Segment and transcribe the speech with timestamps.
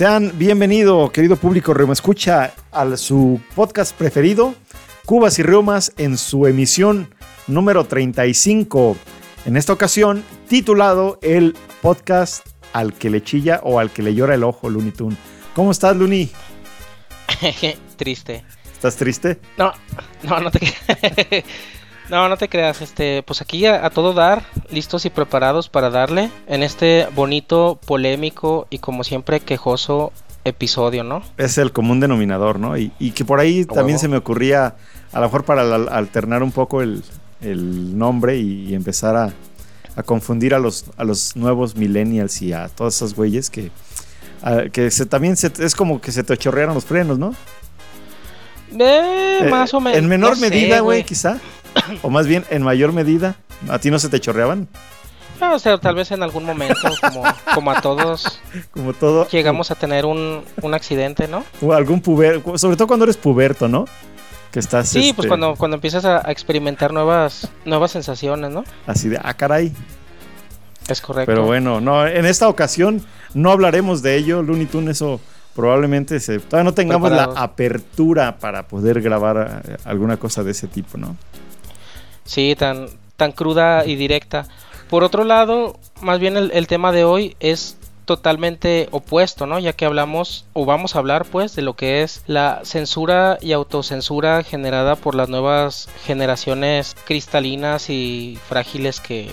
[0.00, 4.54] Sean bienvenidos, querido público Reuma Escucha, a su podcast preferido,
[5.04, 7.14] Cubas y Reumas, en su emisión
[7.46, 8.96] número 35.
[9.44, 14.34] En esta ocasión, titulado el podcast Al que le chilla o al que le llora
[14.34, 15.18] el ojo, Looney Tune.
[15.54, 16.30] ¿Cómo estás, Looney?
[17.96, 18.42] Triste.
[18.72, 19.38] ¿Estás triste?
[19.58, 19.70] No,
[20.22, 20.60] no, no te
[22.10, 26.30] No, no te creas, este, pues aquí a, todo dar, listos y preparados para darle
[26.48, 30.12] en este bonito, polémico y como siempre quejoso
[30.44, 31.22] episodio, ¿no?
[31.36, 32.76] Es el común denominador, ¿no?
[32.76, 34.74] Y, que por ahí también se me ocurría,
[35.12, 37.02] a lo mejor para alternar un poco el,
[37.40, 39.32] nombre y, empezar a,
[40.04, 43.70] confundir a los, a los nuevos millennials y a todas esas güeyes que,
[44.72, 47.34] que se, también es como que se te chorrearon los frenos, ¿no?
[48.78, 49.98] Eh, más o menos.
[49.98, 51.38] En menor medida, güey, quizá.
[52.02, 53.36] o más bien, en mayor medida.
[53.68, 54.68] ¿A ti no se te chorreaban?
[55.40, 56.88] No, o sea, tal vez en algún momento,
[57.54, 58.40] como, a todos.
[58.72, 59.26] Como todo.
[59.28, 61.44] Llegamos a tener un, accidente, ¿no?
[61.62, 63.86] O algún puber, sobre todo cuando eres puberto, ¿no?
[64.52, 64.88] Que estás.
[64.88, 68.64] Sí, pues este, cuando, cuando empiezas a, experimentar nuevas, nuevas sensaciones, ¿no?
[68.86, 69.72] Así de, ah, caray.
[70.88, 71.30] Es correcto.
[71.30, 75.20] Pero bueno, no, en esta ocasión no hablaremos de ello, Looney Tunes, eso
[75.54, 80.68] probablemente se, todavía no tengamos la apertura para poder grabar eh, alguna cosa de ese
[80.68, 81.16] tipo, ¿no?
[82.30, 82.86] Sí, tan,
[83.16, 84.46] tan cruda y directa.
[84.88, 89.58] Por otro lado, más bien el, tema de hoy es totalmente opuesto, ¿no?
[89.58, 93.50] Ya que hablamos o vamos a hablar pues de lo que es la censura y
[93.50, 99.28] autocensura generada por las nuevas generaciones cristalinas y frágiles que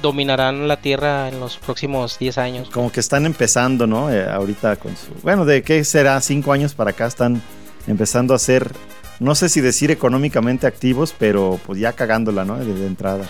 [0.00, 2.70] dominarán la Tierra en los próximos 10 años.
[2.70, 4.10] Como que están empezando, ¿no?
[4.10, 5.12] Eh, ahorita con su...
[5.22, 6.18] Bueno, ¿de qué será?
[6.22, 7.42] Cinco años para acá están
[7.86, 8.72] empezando a ser,
[9.20, 12.56] no sé si decir económicamente activos, pero pues ya cagándola, ¿no?
[12.56, 13.26] De, entrada.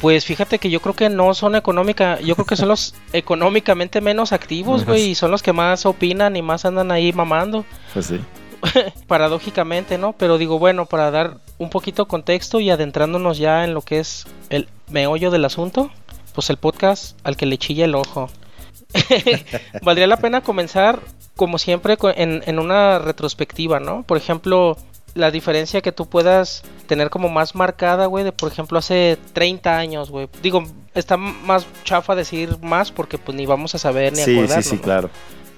[0.00, 4.00] Pues fíjate que yo creo que no son económica, yo creo que son los económicamente
[4.00, 7.64] menos activos, güey, y son los que más opinan y más andan ahí mamando.
[7.92, 8.20] Pues sí.
[9.06, 10.12] Paradójicamente, ¿no?
[10.12, 13.98] Pero digo, bueno, para dar un poquito de contexto y adentrándonos ya en lo que
[14.00, 15.90] es el meollo del asunto,
[16.34, 18.30] pues el podcast al que le chilla el ojo.
[19.82, 21.00] Valdría la pena comenzar,
[21.36, 24.02] como siempre, en, en, una retrospectiva, ¿no?
[24.02, 24.76] Por ejemplo,
[25.18, 29.76] la diferencia que tú puedas tener como más marcada, güey, de por ejemplo hace 30
[29.76, 30.28] años, güey.
[30.42, 30.64] Digo,
[30.94, 34.78] está más chafa decir más porque pues ni vamos a saber ni sí, Sí, sí,
[34.78, 35.10] claro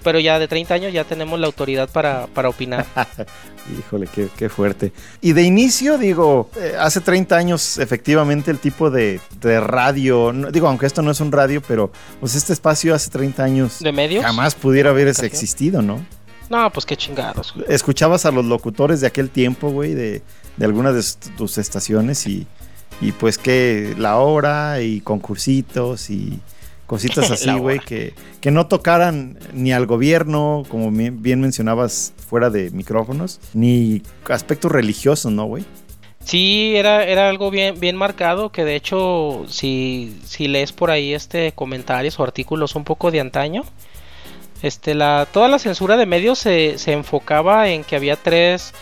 [0.03, 2.85] pero ya de 30 años ya tenemos la autoridad para, opinar.
[3.79, 4.91] Híjole, qué, fuerte.
[5.21, 10.87] Y de inicio, digo, eh, hace 30 años efectivamente el tipo de, radio, digo, aunque
[10.87, 13.79] esto no es un radio, pero pues este espacio hace 30 años...
[13.79, 14.25] ¿De medios?
[14.25, 16.03] Jamás pudiera haber existido, ¿no?
[16.51, 17.53] No, pues qué chingados.
[17.69, 20.21] Escuchabas a los locutores de aquel tiempo, güey, de,
[20.57, 22.45] de algunas de tus estaciones y,
[22.99, 26.41] y pues que la hora y concursitos y
[26.87, 32.69] cositas así, güey, que, que no tocaran ni al gobierno, como bien mencionabas, fuera de
[32.71, 35.63] micrófonos, ni aspectos religiosos, ¿no, güey?
[36.25, 41.13] Sí, era, era algo bien, bien marcado, que de hecho, si, si lees por ahí
[41.13, 43.63] este comentarios o artículos un poco de antaño,
[44.61, 48.73] este, la, toda la censura de medios se, se enfocaba en que había tres,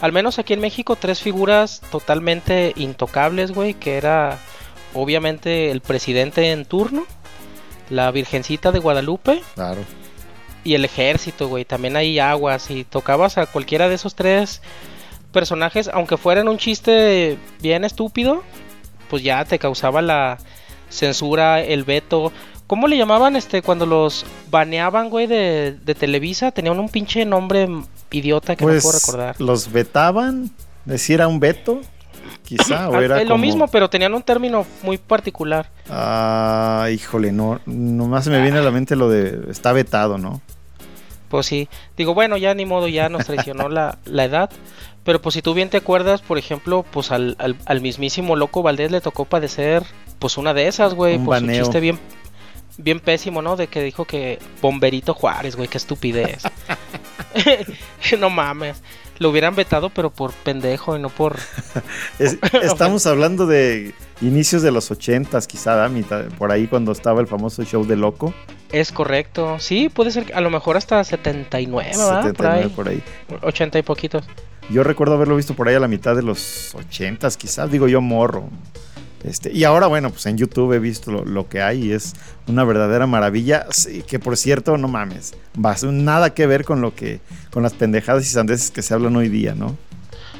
[0.00, 4.38] al menos aquí en México, tres figuras totalmente intocables, güey, que era
[4.94, 7.06] obviamente el presidente en turno,
[7.90, 9.42] la Virgencita de Guadalupe.
[9.54, 9.80] Claro.
[10.64, 11.64] Y el ejército, güey.
[11.64, 12.70] También hay aguas.
[12.70, 14.60] Y tocabas a cualquiera de esos tres
[15.32, 18.42] personajes, aunque fueran un chiste bien estúpido,
[19.08, 20.38] pues ya te causaba la
[20.90, 22.32] censura, el veto.
[22.68, 26.52] ¿Cómo le llamaban este cuando los baneaban, güey, de, de Televisa?
[26.52, 27.66] Tenían un pinche nombre
[28.10, 29.40] idiota que no puedo pues, recordar.
[29.40, 30.50] Los vetaban,
[30.84, 31.80] decir era un veto
[32.44, 32.90] quizá.
[32.90, 35.70] o era lo mismo, pero tenían un término muy particular.
[35.88, 40.42] Ah, híjole, no, nomás se me viene a la mente lo de está vetado, ¿no?
[41.30, 44.50] Pues sí, digo, bueno, ya ni modo, ya nos traicionó la, la edad.
[45.04, 48.90] Pero pues si tú bien te acuerdas, por ejemplo, pues al, al, mismísimo Loco Valdés
[48.90, 49.82] le tocó padecer
[50.18, 51.18] pues una de esas, güey.
[51.18, 51.98] Pues un chiste bien,
[52.78, 53.56] bien pésimo, ¿no?
[53.56, 56.42] De que dijo que Bomberito Juárez, güey, qué estupidez.
[58.18, 58.82] no mames
[59.18, 61.36] lo hubieran vetado, pero por pendejo y no por.
[62.62, 67.64] estamos hablando de inicios de los ochentas, quizá, mitad, por ahí cuando estaba el famoso
[67.64, 68.32] show de Loco.
[68.70, 72.22] Es correcto, sí, puede ser a lo mejor hasta 79, ¿verdad?
[72.22, 73.02] 79 por ahí.
[73.42, 74.24] 80 y poquitos.
[74.70, 78.02] Yo recuerdo haberlo visto por ahí a la mitad de los ochentas, quizás, digo yo
[78.02, 78.50] morro.
[79.24, 82.14] Este, y ahora, bueno, pues en YouTube he visto lo, que hay y es
[82.46, 83.66] una verdadera maravilla.
[84.06, 85.34] que por cierto, no mames,
[85.90, 87.20] nada que ver con lo que,
[87.50, 89.76] con las pendejadas y sandeces que se hablan hoy día, ¿no?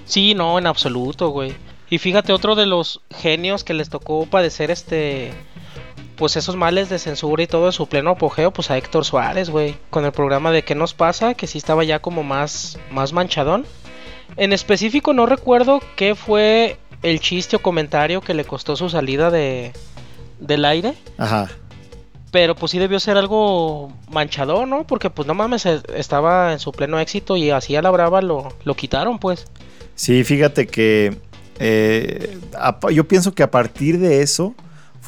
[0.05, 1.55] Sí, no, en absoluto, güey.
[1.91, 5.33] Y fíjate, otro de los genios que les tocó padecer este
[6.17, 9.51] pues esos males de censura y todo en su pleno apogeo, pues a Héctor Suárez,
[9.51, 11.35] güey, con el programa de ¿Qué nos pasa?
[11.35, 13.65] Que sí estaba ya como más, más manchadón.
[14.37, 19.31] En específico no recuerdo qué fue el chiste o comentario que le costó su salida
[19.31, 19.73] de,
[20.41, 20.95] del aire.
[21.17, 21.49] Ajá.
[22.31, 24.87] Pero pues sí debió ser algo manchador, ¿no?
[24.87, 28.21] Porque pues no mames, e- estaba en su pleno éxito y así a la brava
[28.21, 29.47] lo, lo quitaron, pues.
[29.95, 31.17] Sí, fíjate que
[31.59, 32.39] eh,
[32.93, 34.55] yo pienso que a partir de eso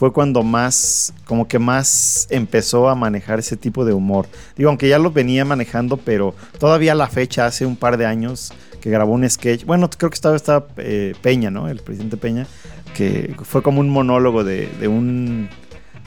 [0.00, 4.26] fue cuando más, como que más empezó a manejar ese tipo de humor.
[4.56, 8.06] Digo, aunque ya lo venía manejando, pero todavía a la fecha, hace un par de
[8.06, 8.50] años,
[8.80, 9.66] que grabó un sketch.
[9.66, 11.68] Bueno, creo que estaba, estaba eh, Peña, ¿no?
[11.68, 12.46] El presidente Peña,
[12.94, 15.50] que fue como un monólogo de, de un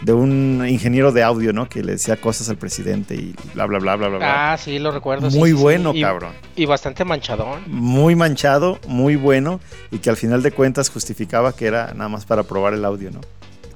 [0.02, 1.70] de un ingeniero de audio, ¿no?
[1.70, 4.18] Que le decía cosas al presidente y bla, bla, bla, bla, bla.
[4.18, 4.54] bla.
[4.54, 5.30] Ah, sí, lo recuerdo.
[5.30, 5.62] Muy sí, sí.
[5.62, 6.34] bueno, Y- cabrón.
[6.56, 7.62] Y bastante manchadón.
[7.68, 9.60] Muy manchado, muy bueno
[9.92, 13.12] y que al final de cuentas justificaba que era nada más para probar el audio,
[13.12, 13.22] ¿no?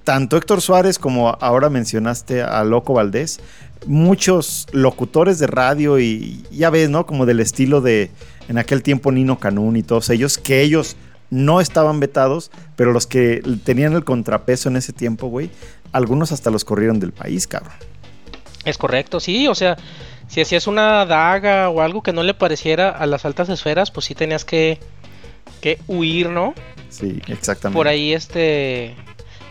[0.08, 3.42] Tanto Héctor Suárez como ahora mencionaste a Loco Valdés,
[3.88, 7.06] muchos locutores de radio y ya ves, ¿no?
[7.06, 8.10] Como del estilo de
[8.48, 10.96] en aquel tiempo Nino Canún y todos ellos, que ellos
[11.30, 15.50] no estaban vetados, pero los que tenían el contrapeso en ese tiempo, güey,
[15.92, 17.76] algunos hasta los corrieron del país, cabrón.
[18.64, 19.76] Es correcto, sí, o sea,
[20.30, 24.06] si hacías una daga o algo que no le pareciera a las altas esferas, pues
[24.06, 24.80] sí tenías que,
[25.60, 26.54] que huir, ¿no?
[26.90, 27.76] Sí, exactamente.
[27.76, 28.96] Por ahí, este.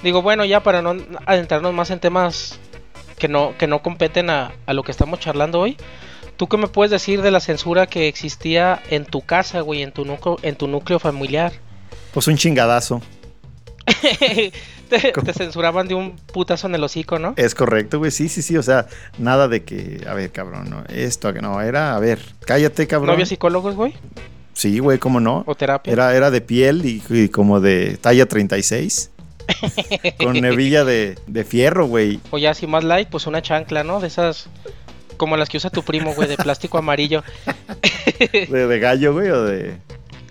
[0.03, 0.97] Digo, bueno, ya para no
[1.27, 2.59] adentrarnos más en temas
[3.19, 5.77] que no, que no competen a, a lo que estamos charlando hoy.
[6.37, 9.93] ¿Tú qué me puedes decir de la censura que existía en tu casa, güey, en
[9.93, 11.53] tu núcleo, en tu núcleo familiar?
[12.13, 13.01] Pues un chingadazo.
[14.89, 17.33] te, te censuraban de un putazo en el hocico, ¿no?
[17.37, 18.11] Es correcto, güey.
[18.11, 18.57] Sí, sí, sí.
[18.57, 18.87] O sea,
[19.19, 20.85] nada de que, a ver, cabrón, no.
[20.89, 23.07] Esto, que no, era, a ver, cállate, cabrón.
[23.07, 23.95] ¿No había psicólogos, güey?
[24.53, 25.45] Sí, güey, cómo no.
[25.47, 25.93] ¿O terapia?
[25.93, 29.11] Era, era de piel y, y como de talla 36.
[30.23, 32.21] con hebilla de, de fierro, güey.
[32.31, 34.01] O ya así más light, pues una chancla, ¿no?
[34.01, 34.49] De esas.
[35.17, 37.23] Como las que usa tu primo, güey, de plástico amarillo.
[38.33, 39.77] De, de gallo, güey, o de.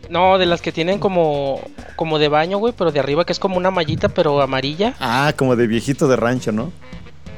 [0.09, 1.61] No, de las que tienen como.
[1.95, 4.95] Como de baño, güey, pero de arriba que es como una mallita, pero amarilla.
[4.99, 6.71] Ah, como de viejito de rancho, ¿no?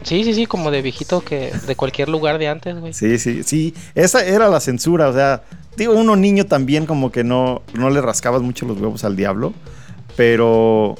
[0.04, 2.94] Sí, sí, sí, como de viejito que de cualquier lugar de antes, güey.
[2.94, 3.74] Sí, sí, sí.
[3.94, 5.44] Esa era la censura, o sea,
[5.76, 9.54] digo, uno niño también como que no, no le rascabas mucho los huevos al diablo,
[10.16, 10.96] pero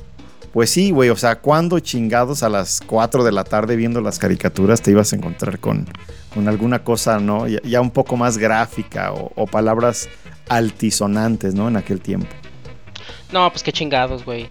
[0.54, 4.20] pues sí, güey, o sea, cuando chingados a las 4 de la tarde viendo las
[4.20, 5.88] caricaturas te ibas a encontrar con,
[6.34, 7.48] con alguna cosa, ¿no?
[7.48, 10.10] Ya, ya un poco más gráfica o, o palabras
[10.50, 11.68] altisonantes, ¿no?
[11.68, 12.28] En aquel tiempo.
[13.32, 14.50] No, pues qué chingados, güey.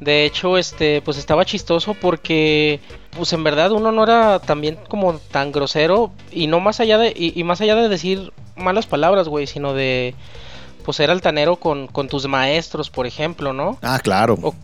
[0.00, 2.80] De hecho, este, pues estaba chistoso porque,
[3.16, 7.12] pues en verdad uno no era también como tan grosero y no más allá de,
[7.16, 10.14] y, y más allá de decir malas palabras, güey, sino de,
[10.84, 13.78] pues ser altanero con, con tus maestros, por ejemplo, ¿no?
[13.82, 14.38] Ah, claro.
[14.40, 14.54] O,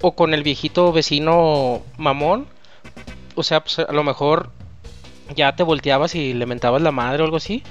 [0.00, 2.46] o con el viejito vecino mamón.
[3.34, 4.50] O sea, pues a lo mejor
[5.34, 7.62] ya te volteabas y le mentabas la madre o algo así.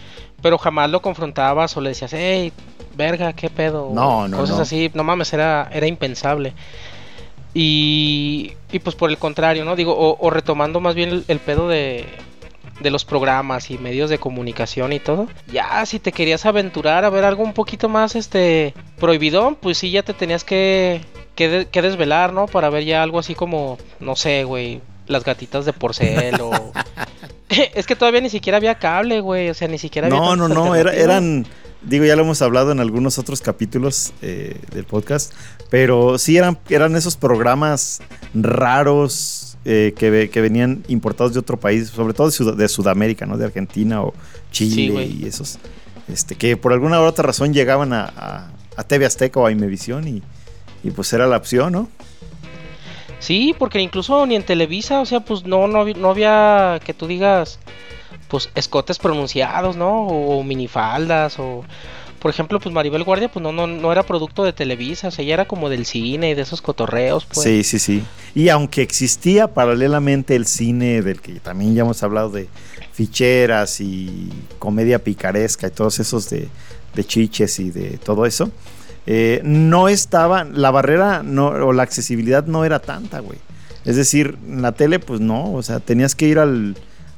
[0.42, 2.52] Pero jamás lo confrontabas o le decías, hey,
[2.96, 3.92] verga, qué pedo.
[3.94, 4.62] No, no, Cosas no.
[4.64, 4.92] así.
[4.94, 6.54] No mames, era, era impensable.
[7.54, 9.76] Y, y pues por el contrario, ¿no?
[9.76, 12.06] Digo, o, o retomando más bien el, el pedo de,
[12.82, 15.28] de los programas y medios de comunicación y todo.
[15.52, 19.92] Ya, si te querías aventurar a ver algo un poquito más este prohibidón, pues sí,
[19.92, 21.02] ya te tenías que,
[21.36, 22.48] que, de- que desvelar, ¿no?
[22.48, 26.52] Para ver ya algo así como, no sé, güey, las gatitas de porcel o...
[27.50, 30.20] es que todavía ni siquiera había cable, güey, o sea, ni siquiera había...
[30.20, 31.46] No, no, no, era- eran,
[31.82, 35.34] digo, ya lo hemos hablado en algunos otros capítulos eh, del podcast,
[35.70, 38.02] pero sí eran, eran esos programas
[38.34, 43.26] raros eh, que, que venían importados de otro país, sobre todo de, Sud- de Sudamérica,
[43.26, 43.38] ¿no?
[43.38, 44.14] De Argentina o
[44.52, 45.58] Chile y esos,
[46.08, 49.52] este, que por alguna u otra razón llegaban a, a, a TV Azteca o a
[49.52, 50.22] Imevisión y,
[50.84, 51.90] y pues era la opción, ¿no?
[53.20, 56.94] Sí, porque incluso ni en Televisa, o sea, pues no, no, había- no había que
[56.94, 57.58] tú digas,
[58.28, 60.08] pues escotes pronunciados, ¿no?
[60.08, 61.64] O, minifaldas, o
[62.20, 65.24] por ejemplo, pues Maribel Guardia, pues no, no, no era producto de Televisa, o sea,
[65.24, 67.44] ella era como del cine y de esos cotorreos, pues.
[67.44, 68.04] Sí, sí, sí.
[68.36, 72.48] Y aunque existía paralelamente el cine del que también ya hemos hablado de
[72.94, 76.48] ficheras y comedia picaresca y todos esos de,
[76.94, 78.52] de chiches y de todo eso,
[79.06, 83.40] eh, no estaba, la barrera no, o la accesibilidad no era tanta, güey.
[83.86, 86.76] Es decir, en la tele, pues no, o sea, tenías que ir al,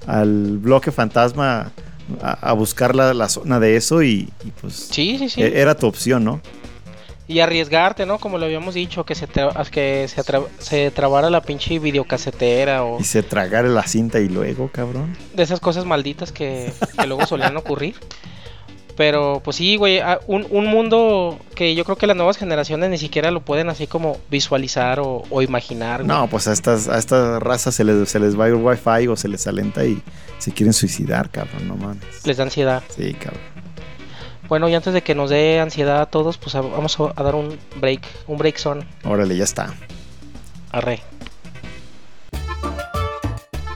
[0.08, 1.72] al bloque fantasma
[2.22, 5.42] a, a buscar la, la zona de eso y, y, pues Sí, sí, sí.
[5.44, 6.42] e- era tu opción, ¿no?
[7.27, 8.20] Y arriesgarte, ¿no?
[8.20, 10.22] Como lo habíamos dicho, que se, tra- que se,
[10.60, 15.15] se trabara la pinche videocasetera o Y se tragara la cinta y luego, cabrón.
[15.34, 17.96] de esas cosas malditas que, que luego solían ocurrir.
[18.96, 22.90] Pero pues sí, güey, ah, un, un, mundo que yo creo que las nuevas generaciones
[22.90, 26.06] ni siquiera lo pueden así como visualizar o, imaginar.
[26.06, 29.18] No, pues a estas, a estas razas se les, se les va el wifi o
[29.18, 30.02] se les alenta y
[30.38, 32.25] se quieren suicidar, cabrón, no mames.
[32.25, 32.84] Les da ansiedad.
[32.96, 33.42] Sí, cabrón.
[34.48, 37.58] Bueno, y antes de que nos dé ansiedad a todos, pues vamos a, dar un
[37.82, 38.86] break, un break zone.
[39.04, 39.74] Órale, ya está.
[40.72, 41.14] Arre.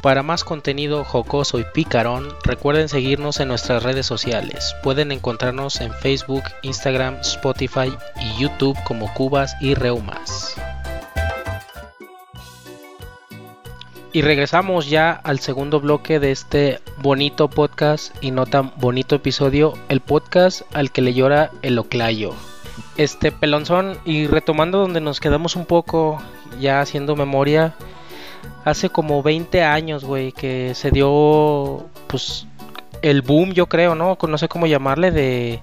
[0.01, 4.73] Para más contenido jocoso y picarón, recuerden seguirnos en nuestras redes sociales.
[4.81, 7.91] Pueden encontrarnos en Facebook, Instagram, Spotify
[8.21, 10.55] y YouTube como Cubas y Reumas.
[14.13, 19.73] Y regresamos ya al segundo bloque de este bonito podcast y no tan bonito episodio,
[19.89, 22.33] el podcast al que le llora el oclayo.
[22.95, 26.21] Este pelonzón y retomando donde nos quedamos un poco
[26.59, 27.75] ya haciendo memoria,
[28.65, 32.47] hace como 20 años, güey, que se dio, pues,
[33.01, 34.17] el boom, yo creo, ¿no?
[34.27, 35.61] No sé cómo llamarle, de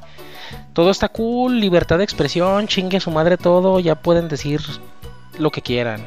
[0.72, 4.60] todo está cool, libertad de expresión, chingue su madre todo, ya pueden decir
[5.38, 6.02] lo que quieran.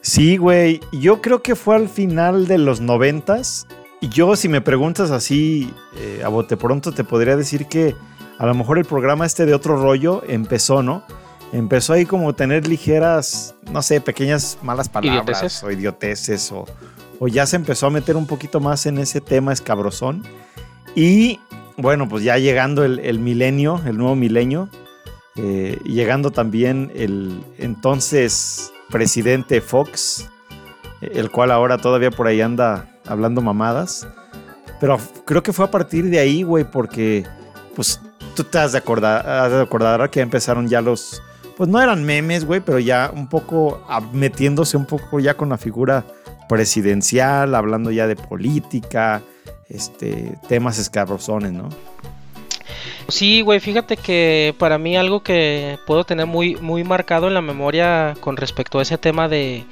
[0.00, 3.66] Sí, güey, yo creo que fue al final de los noventas.
[4.00, 7.96] Yo, si me preguntas así, eh, a bote pronto, te podría decir que
[8.38, 11.02] a lo mejor el programa este de otro rollo empezó, ¿no?
[11.52, 16.66] Empezó ahí como tener ligeras, no sé, pequeñas malas palabras o idioteces o,
[17.18, 20.22] o, ya se empezó a meter un poquito más en ese tema escabrosón.
[20.94, 21.40] Y
[21.76, 24.68] bueno, pues ya llegando el, milenio, el nuevo milenio,
[25.36, 30.28] eh, llegando también el entonces presidente Fox,
[31.00, 34.08] el cual ahora todavía por ahí anda hablando mamadas.
[34.80, 37.24] Pero creo que fue a partir de ahí, güey, porque
[37.74, 38.00] pues
[38.34, 41.22] tú te has de acordar, has de acordar que empezaron ya los,
[41.58, 45.58] pues no eran memes, güey, pero ya un poco metiéndose un poco ya con la
[45.58, 46.04] figura
[46.48, 49.22] presidencial, hablando ya de política,
[49.68, 51.68] este, temas escabrosones, ¿no?
[53.08, 57.42] Sí, güey, fíjate que para mí algo que puedo tener muy, muy marcado en la
[57.42, 59.64] memoria con respecto a ese tema de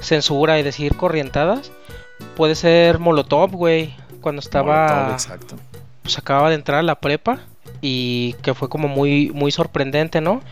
[0.00, 1.70] censura y decir corrientadas,
[2.36, 4.88] puede ser Molotov, güey, cuando estaba...
[4.88, 5.56] Molotov, exacto.
[6.02, 7.38] Pues acababa de entrar a la prepa
[7.80, 10.42] y que fue como muy, muy sorprendente, ¿no?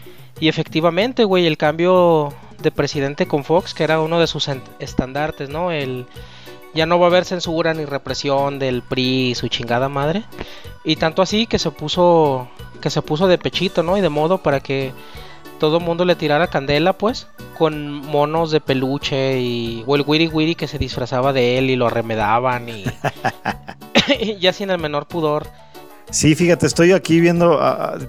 [0.40, 4.48] Y efectivamente, güey, el cambio de presidente con Fox, que era uno de sus
[4.78, 5.70] estandartes, ¿no?
[5.70, 6.06] El
[6.74, 10.24] ya no va a haber censura ni represión del PRI y su chingada madre.
[10.84, 12.48] Y tanto así que se puso
[12.80, 13.96] que se puso de pechito, ¿no?
[13.96, 14.92] Y de modo para que
[15.60, 20.26] todo el mundo le tirara candela, pues, con monos de peluche y o el Wiri
[20.26, 22.84] Wiri que se disfrazaba de él y lo arremedaban y
[24.40, 25.46] ya sin el menor pudor.
[26.12, 27.58] Sí, fíjate, estoy aquí viendo,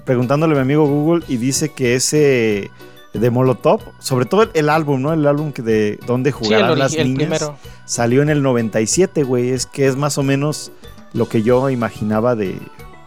[0.04, 2.70] preguntándole a mi amigo Google y dice que ese
[3.14, 5.12] de Molotov, sobre todo el álbum, ¿no?
[5.12, 7.50] El álbum que de donde jugarán las niñas,
[7.86, 9.50] salió en el 97, güey.
[9.50, 10.70] Es que es más o menos
[11.12, 12.58] lo que yo imaginaba de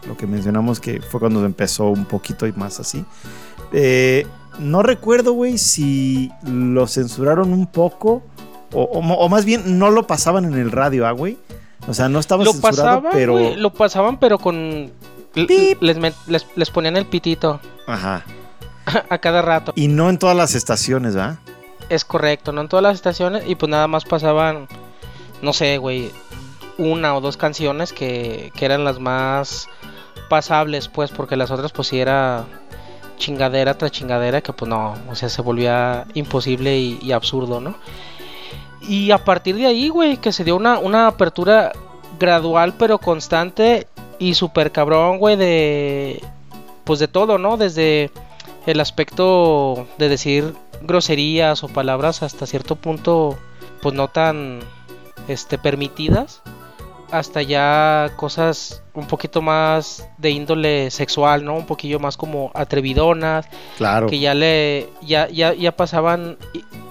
[0.06, 3.04] lo que mencionamos que fue cuando empezó un poquito y más así.
[3.72, 4.26] Eh,
[4.58, 8.22] no recuerdo, güey, si lo censuraron un poco
[8.72, 11.38] o, más bien no lo pasaban en el radio, ¿ah, güey?
[11.88, 13.56] O sea, no estaba lo censurado, pero.
[13.56, 14.92] lo pasaban, pero con.
[15.34, 15.96] Les,
[16.56, 17.60] les, ponían el pitito.
[17.86, 18.24] Ajá.
[19.08, 19.72] a cada rato.
[19.74, 21.38] Y no en todas las estaciones, ¿verdad?
[21.88, 23.44] Es correcto, no en todas las estaciones.
[23.46, 24.68] Y pues nada más pasaban.
[25.40, 26.10] No sé, güey.
[26.76, 29.68] Una o dos canciones que, que eran las más
[30.28, 32.44] pasables, pues, porque las otras, pues sí era
[33.16, 37.74] chingadera tras chingadera que pues no, o sea, se volvía imposible y absurdo, ¿no?
[38.88, 41.72] Y a partir de ahí, güey, que se dio una, una apertura
[42.18, 43.86] gradual pero constante
[44.18, 46.22] y súper cabrón, güey, de...
[46.84, 47.58] Pues de todo, ¿no?
[47.58, 48.10] Desde
[48.66, 53.36] el aspecto de decir groserías o palabras hasta cierto punto,
[53.82, 54.60] pues no tan,
[55.28, 56.40] este, permitidas
[57.10, 61.54] hasta ya cosas un poquito más de índole sexual, ¿no?
[61.54, 63.48] Un poquillo más como atrevidonas.
[63.76, 64.08] Claro.
[64.08, 66.36] Que ya le ya ya ya pasaban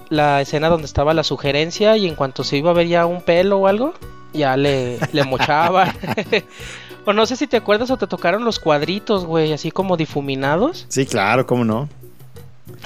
[0.10, 3.22] la escena donde estaba la sugerencia y en cuanto se iba a ver ya un
[3.22, 3.94] pelo o algo,
[4.34, 5.94] ya le, le mochaba.
[7.06, 10.86] o no sé si te acuerdas o te tocaron los cuadritos, güey, así como difuminados.
[10.90, 11.90] Sí, claro, cómo no.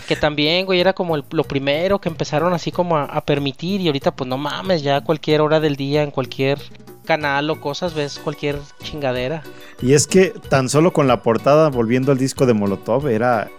[0.07, 4.15] Que también, güey, era como lo primero que empezaron así como a, permitir y ahorita
[4.15, 6.59] pues no mames, ya a cualquier hora del día, en cualquier
[7.05, 9.41] canal o cosas, ves cualquier chingadera.
[9.81, 13.49] Y es que tan solo con la portada, volviendo al disco de Molotov, era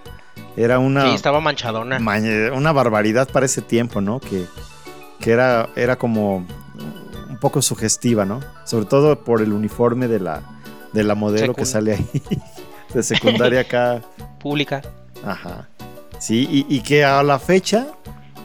[0.56, 1.08] era una.
[1.08, 1.98] Sí, estaba manchadona.
[2.54, 4.20] una barbaridad para ese tiempo, ¿no?
[4.20, 4.46] Que,
[5.20, 6.46] que era, era como
[7.28, 8.40] un poco sugestiva, ¿no?
[8.64, 10.42] Sobre todo por el uniforme de la,
[10.92, 12.22] de la modelo que sale ahí.
[12.92, 14.02] de secundaria acá.
[14.40, 14.82] Pública.
[15.24, 15.68] Ajá.
[16.18, 17.86] Sí, y, y, que a la fecha,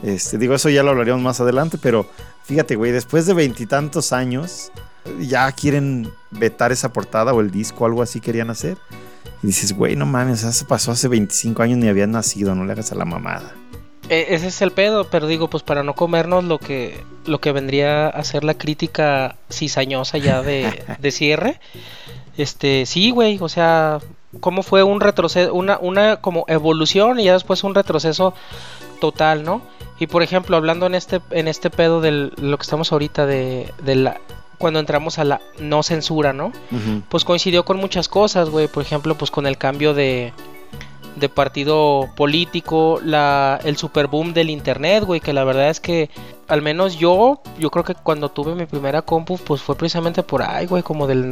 [0.02, 2.06] este, digo, eso ya lo hablaríamos más adelante, pero
[2.44, 4.72] fíjate, güey, después de veintitantos años,
[5.20, 8.78] ya quieren vetar esa portada o el disco, algo así querían hacer.
[9.42, 12.72] Y dices, güey, no mames, eso pasó hace 25 años ni habían nacido, no le
[12.72, 13.54] hagas a la mamada.
[14.08, 17.52] E, ese es el pedo, pero digo, pues para no comernos lo que, lo que
[17.52, 21.60] vendría a ser la crítica cizañosa ya de, de cierre.
[22.36, 24.00] Este, sí, güey, o sea,
[24.40, 28.34] cómo fue un retroceso, una, una como evolución y ya después un retroceso
[29.00, 29.62] total, ¿no?
[29.98, 33.72] Y por ejemplo, hablando en este, en este pedo de lo que estamos ahorita de,
[33.82, 34.20] de la
[34.58, 36.52] cuando entramos a la no censura, ¿no?
[37.08, 38.68] Pues coincidió con muchas cosas, güey.
[38.68, 40.32] Por ejemplo, pues con el cambio de,
[41.16, 46.10] de partido político, la, el super boom del internet, güey, que la verdad es que
[46.48, 50.42] al menos yo, yo creo que cuando tuve mi primera compu, pues fue precisamente por
[50.42, 51.30] ahí, güey, como del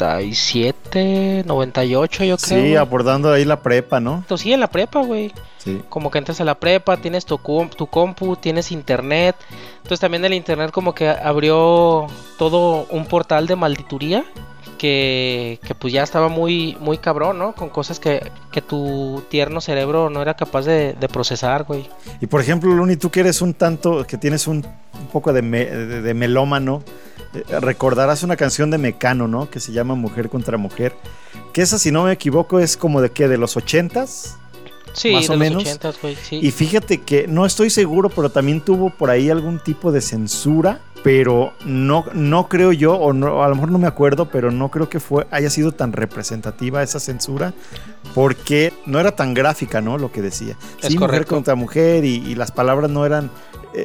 [0.00, 2.62] 97, 98, yo creo.
[2.62, 4.24] Sí, abordando ahí la prepa, ¿no?
[4.36, 5.32] Sí, en la prepa, güey.
[5.58, 5.82] Sí.
[5.88, 7.38] Como que entras a la prepa, tienes tu,
[7.76, 9.36] tu compu, tienes internet.
[9.76, 12.06] Entonces también el internet como que abrió
[12.38, 14.24] todo un portal de maldituría
[14.80, 17.54] que, pues ya estaba muy, muy cabrón, ¿no?
[17.54, 21.86] Con cosas que, que tu tierno cerebro no era capaz de, procesar, güey.
[22.20, 24.64] Y por ejemplo, Luni, tú que eres un tanto, que tienes un,
[25.12, 26.82] poco de, de, melómano,
[27.60, 29.50] recordarás una canción de Mecano, ¿no?
[29.50, 30.94] Que se llama Mujer contra Mujer.
[31.52, 34.36] Que esa, si no me equivoco, es como de qué, de los ochentas.
[34.92, 35.64] Sí, más o menos.
[36.02, 36.40] güey, sí.
[36.42, 40.80] Y fíjate que no estoy seguro, pero también tuvo por ahí algún tipo de censura
[41.02, 44.70] pero no, no creo yo, o no, a lo mejor no me acuerdo, pero no
[44.70, 47.54] creo que fue, haya sido tan representativa esa censura,
[48.14, 49.98] porque no era tan gráfica, ¿no?
[49.98, 50.56] Lo que decía.
[50.80, 53.30] sí, mujer contra mujer y, las palabras no eran, eh,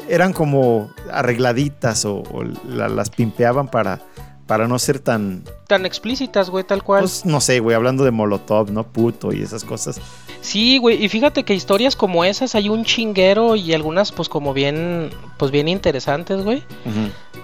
[0.10, 2.24] eran como arregladitas o,
[2.68, 4.02] las pimpeaban para,
[4.48, 5.44] para no ser tan...
[5.68, 7.02] Tan explícitas, güey, tal cual.
[7.02, 8.84] Pues no sé, güey, hablando de Molotov, ¿no?
[8.84, 10.00] Puto y esas cosas.
[10.42, 14.54] Sí, güey, y fíjate que historias como esas hay un chinguero y algunas pues como
[14.54, 16.64] bien, pues bien interesantes, güey.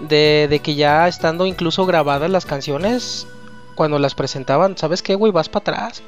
[0.08, 3.28] de, de que ya estando incluso grabadas las canciones,
[3.76, 5.32] cuando las presentaban, ¿sabes qué, güey?
[5.32, 6.04] Vas para atrás.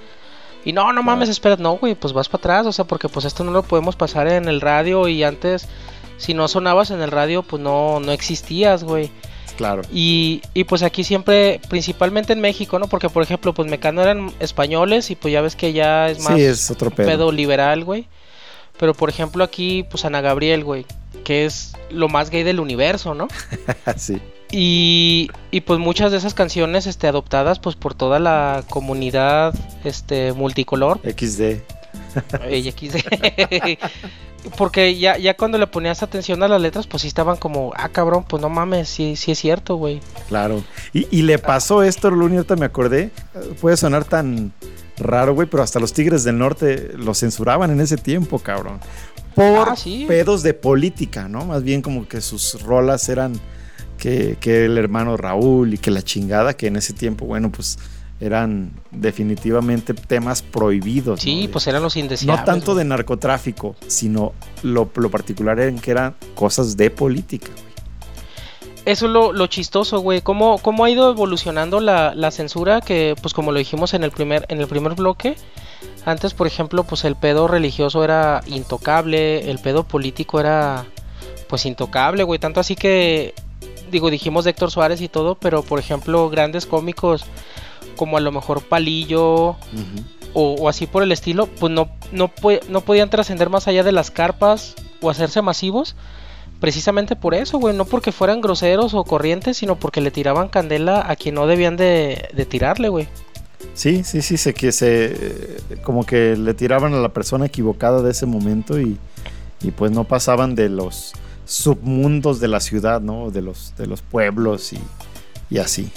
[0.66, 3.26] Y no, no mames, espera, no, güey, pues vas para atrás, o sea, porque pues
[3.26, 5.68] esto no lo podemos pasar en el radio y antes,
[6.24, 9.12] si no sonabas en el radio, pues no, no existías, güey.
[9.58, 9.84] Claro.
[9.92, 12.88] Y, y, pues aquí siempre, principalmente en México, ¿no?
[12.88, 16.36] Porque, por ejemplo, pues Mecano eran españoles y pues ya ves que ya es más
[16.36, 17.32] sí, es otro pedo.
[17.32, 18.08] liberal, güey.
[18.80, 20.86] Pero, por ejemplo, aquí, pues Ana Gabriel, güey,
[21.24, 23.28] que es lo más gay del universo, ¿no?
[23.98, 24.20] sí.
[24.52, 30.32] Y, y, pues muchas de esas canciones este, adoptadas pues por toda la comunidad este,
[30.34, 31.00] multicolor.
[31.04, 31.62] XD.
[32.14, 33.78] XD.
[34.58, 37.90] Porque ya, ya cuando le ponías atención a las letras, pues sí estaban como, ah,
[37.90, 40.02] cabrón, pues no mames, sí, sí es cierto, güey.
[40.28, 40.64] Claro.
[40.92, 43.12] Y, y le pasó esto, Luni, ahorita me acordé.
[43.62, 44.52] Puede sonar tan
[44.98, 48.80] raro, güey, pero hasta los Tigres del Norte lo censuraban en ese tiempo, cabrón.
[49.34, 49.76] Por ah,
[50.08, 51.46] pedos de política, ¿no?
[51.46, 53.40] Más bien como que sus rolas eran
[53.98, 57.80] que, que el hermano Raúl y que la chingada, que en ese tiempo, bueno, pues
[58.24, 61.20] eran definitivamente temas prohibidos.
[61.20, 62.40] Sí, pues eran los indeseables.
[62.40, 64.32] No tanto de narcotráfico, sino
[64.62, 67.50] lo, particular en que eran cosas de política.
[68.86, 70.22] Eso es lo, chistoso, güey.
[70.22, 72.80] ¿Cómo, ¿Cómo, ha ido evolucionando la, la, censura?
[72.80, 75.36] Que, pues como lo dijimos en el primer, en el primer bloque,
[76.06, 80.86] antes, por ejemplo, pues el pedo religioso era intocable, el pedo político era,
[81.50, 82.40] pues intocable, güey.
[82.40, 83.34] Tanto así que,
[83.92, 87.26] digo, dijimos de Héctor Suárez y todo, pero, por ejemplo, grandes cómicos
[87.96, 89.56] como a lo mejor palillo
[90.34, 92.32] o, así por el estilo, pues no, no,
[92.70, 95.96] no podían trascender más allá de las carpas o hacerse masivos.
[96.60, 101.04] Precisamente por eso, güey, no porque fueran groseros o corrientes, sino porque le tiraban candela
[101.10, 103.08] a quien no debían de, tirarle, güey.
[103.74, 108.12] Sí, sí, sí, sé que se como que le tiraban a la persona equivocada de
[108.12, 108.98] ese momento y,
[109.62, 111.14] y pues no pasaban de los
[111.46, 113.32] submundos de la ciudad, ¿no?
[113.32, 114.80] De los, de los pueblos y,
[115.50, 115.92] y así.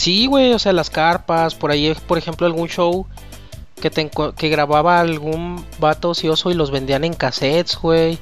[0.00, 3.06] Sí, güey, o sea, las carpas, por ahí, por ejemplo, algún show
[3.82, 8.18] que, que grababa algún vato ocioso y los vendían en cassettes, güey.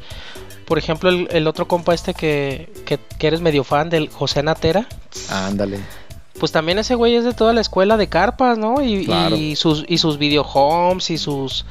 [0.64, 4.88] Por ejemplo, el, otro compa este que, que, eres medio fan del José Natera.
[5.30, 5.78] Ándale.
[6.40, 8.82] Pues también ese güey es de toda la escuela de carpas, ¿no?
[8.82, 11.64] Y, y sus, y sus video homes y sus,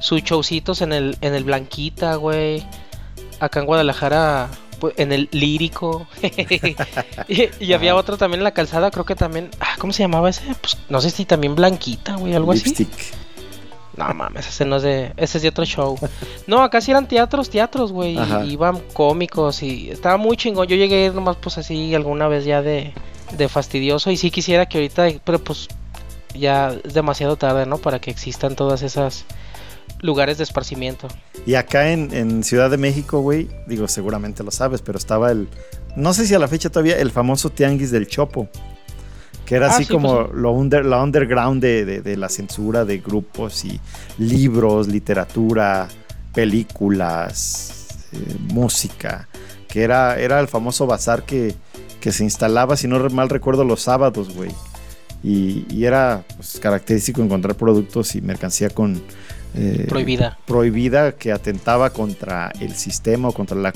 [0.00, 2.66] sus showcitos en el, en el Blanquita, güey.
[3.40, 4.48] Acá en Guadalajara
[4.96, 6.06] en el lírico.
[7.28, 9.50] y, había otro también en la calzada, creo que también.
[9.60, 10.42] Ah, ¿Cómo se llamaba ese?
[10.60, 12.92] Pues no sé si también Blanquita, güey, algo Lipstick.
[12.92, 13.14] así.
[13.96, 15.12] No mames, ese no es de.
[15.16, 15.98] Ese es de otro show.
[16.46, 18.18] No, acá sí eran teatros, teatros, güey.
[18.46, 20.66] Iban cómicos y estaba muy chingón.
[20.66, 22.94] Yo llegué a ir nomás, pues así, alguna vez ya de,
[23.36, 24.10] de fastidioso.
[24.10, 25.68] Y sí quisiera que ahorita, pero pues
[26.34, 27.78] ya es demasiado tarde, ¿no?
[27.78, 29.24] Para que existan todas esas
[30.02, 31.08] lugares de esparcimiento.
[31.46, 35.48] Y acá en, Ciudad de México, güey, digo, seguramente lo sabes, pero estaba el,
[35.96, 38.48] no sé si a la fecha todavía, el famoso Tianguis del Chopo.
[39.46, 42.28] que era Ah, así sí, como pues lo under, la underground de, de- de la
[42.28, 43.80] censura de grupos y
[44.18, 45.88] libros, literatura,
[46.32, 49.28] películas, eh, música,
[49.68, 51.54] que era, era el famoso bazar que,
[52.00, 54.50] que se instalaba, si no mal recuerdo, los sábados, güey.
[55.22, 59.02] Y, y era pues, característico encontrar productos y mercancía con...
[59.54, 60.38] eh, Prohibida.
[60.46, 63.72] prohibida que atentaba contra el sistema o contra la,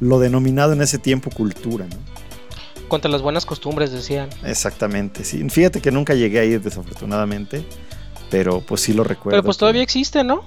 [0.00, 1.96] lo denominado en ese tiempo cultura, ¿no?
[2.88, 4.30] Contra las buenas costumbres, decían.
[4.44, 5.46] Exactamente, sí.
[5.50, 7.62] Fíjate que nunca llegué a ir desafortunadamente,
[8.30, 9.32] pero pues sí lo recuerdo.
[9.36, 10.42] Pero pues que- todavía existe, ¿no?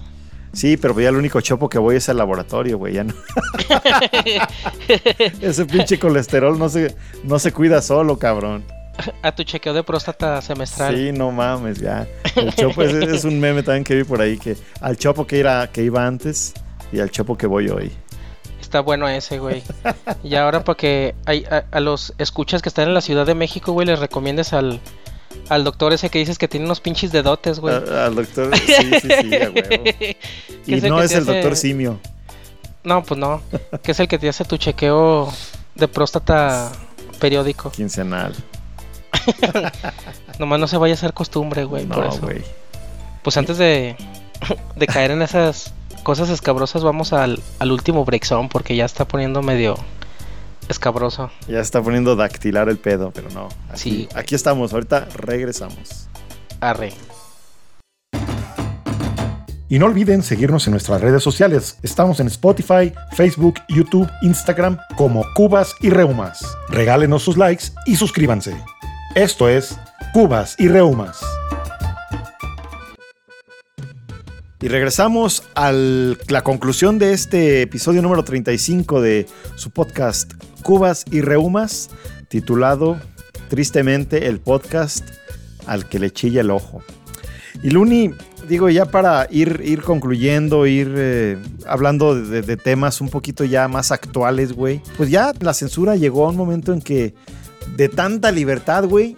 [0.53, 3.13] Sí, pero ya el único chopo que voy es al laboratorio, güey, ya no.
[5.41, 8.63] Ese pinche colesterol no se, no se cuida solo, cabrón.
[9.21, 10.95] A tu chequeo de próstata semestral.
[10.95, 12.07] Sí, no mames, ya.
[12.35, 15.39] El chopo es, es un meme también que vi por ahí, que al chopo que,
[15.39, 16.53] era, que iba antes
[16.91, 17.91] y al chopo que voy hoy.
[18.59, 19.63] Está bueno ese, güey.
[20.23, 23.35] Y ahora para que hay- a, a los escuchas que están en la Ciudad de
[23.35, 24.79] México, güey, les recomiendes al,
[25.49, 27.75] al doctor ese que dices que tiene unos pinches dedotes, güey.
[27.75, 29.83] A- Al doctor, sí, sí, sí, a huevo.
[30.67, 31.99] Y es no es el hace- doctor Simio.
[32.83, 33.41] No, pues no.
[33.83, 35.31] Que es el que te hace tu chequeo
[35.75, 36.71] de próstata
[37.19, 37.71] periódico.
[37.71, 38.33] Quincenal.
[40.39, 41.85] Nomás no se vaya a hacer costumbre, güey.
[41.85, 42.21] por No, eso.
[42.21, 42.41] güey.
[43.23, 43.95] Pues antes de,
[44.75, 49.41] de caer en esas cosas escabrosas, vamos al, al último breakzone porque ya está poniendo
[49.43, 49.75] medio
[50.69, 51.29] escabroso.
[51.47, 53.49] Ya está poniendo dactilar el pedo, pero no.
[53.69, 54.09] Aquí, Sí.
[54.15, 56.07] aquí estamos, ahorita regresamos.
[56.59, 56.93] Arre.
[59.69, 61.77] Y no olviden seguirnos en nuestras redes sociales.
[61.81, 66.43] Estamos en Spotify, Facebook, YouTube, Instagram como Cubas y Reumas.
[66.67, 68.53] Regálenos sus likes y suscríbanse.
[69.15, 69.77] Esto es
[70.13, 71.19] Cubas y Reumas.
[74.61, 80.31] Y regresamos a la conclusión de este episodio número 35 de su podcast
[80.63, 81.89] Cubas y Reumas,
[82.29, 83.01] titulado
[83.49, 85.05] tristemente el podcast
[85.67, 86.81] al que le chilla el ojo.
[87.61, 88.11] Y Luni,
[88.47, 93.67] digo ya para ir, ir concluyendo, ir eh, hablando de, de temas un poquito ya
[93.67, 97.13] más actuales, güey, pues ya la censura llegó a un momento en que
[97.75, 99.17] de tanta libertad, güey,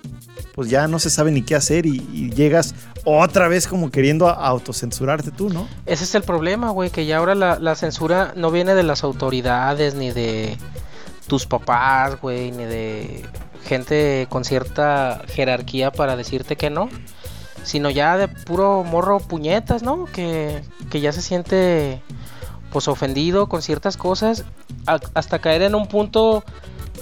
[0.54, 4.30] pues ya no se sabe ni qué hacer y, y llegas otra vez como queriendo
[4.30, 5.68] autocensurarte tú, ¿no?
[5.86, 9.96] Ese es el problema, güey, que ya ahora la, censura no viene de las autoridades,
[9.96, 10.58] ni de
[11.28, 13.26] tus papás, güey, ni de
[13.66, 16.89] gente con cierta jerarquía para decirte que no,
[17.63, 20.06] sino ya de puro morro puñetas, ¿no?
[20.06, 22.02] Que, que ya se siente
[22.72, 24.46] pues ofendido con ciertas cosas
[24.86, 26.44] hasta caer en un punto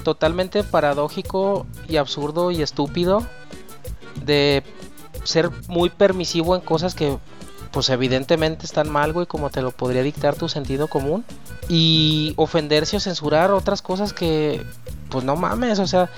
[0.04, 3.26] totalmente paradójico y absurdo y estúpido
[4.24, 4.64] de
[5.24, 7.18] ser muy permisivo en cosas que
[7.72, 11.24] pues evidentemente están mal, güey, como te lo podría dictar tu sentido común.
[11.70, 14.62] Y ofenderse o censurar otras cosas que,
[15.10, 16.10] pues no mames, o sea,